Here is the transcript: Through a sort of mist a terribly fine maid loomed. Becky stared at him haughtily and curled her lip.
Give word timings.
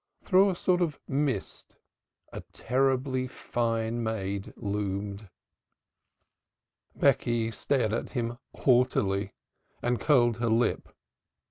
Through 0.23 0.49
a 0.49 0.55
sort 0.55 0.81
of 0.81 0.99
mist 1.07 1.75
a 2.33 2.41
terribly 2.53 3.27
fine 3.27 4.01
maid 4.01 4.51
loomed. 4.57 5.29
Becky 6.95 7.51
stared 7.51 7.93
at 7.93 8.13
him 8.13 8.39
haughtily 8.55 9.35
and 9.79 10.01
curled 10.01 10.37
her 10.37 10.49
lip. 10.49 10.89